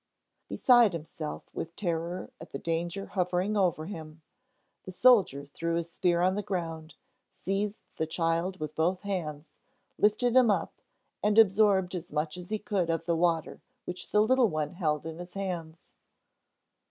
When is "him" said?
3.85-4.23, 10.35-10.49